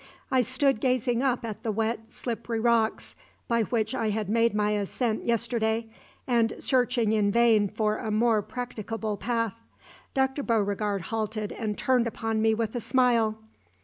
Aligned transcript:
I 0.31 0.41
stood 0.41 0.79
gazing 0.79 1.21
up 1.21 1.45
at 1.45 1.61
the 1.61 1.71
wet, 1.71 2.11
slippery 2.11 2.59
rocks 2.59 3.13
by 3.47 3.61
which 3.65 3.93
I 3.93 4.09
had 4.09 4.29
made 4.29 4.55
my 4.55 4.71
ascent 4.71 5.27
yesterday, 5.27 5.89
and 6.25 6.53
searching 6.57 7.13
in 7.13 7.29
vain 7.31 7.67
for 7.69 7.97
a 7.97 8.09
more 8.09 8.41
practicable 8.41 9.15
path. 9.15 9.57
Dr. 10.15 10.41
Beauregard 10.41 11.01
halted 11.13 11.51
and 11.51 11.77
turned 11.77 12.07
upon 12.07 12.41
me 12.41 12.55
with 12.55 12.75
a 12.75 12.81
smile. 12.81 13.37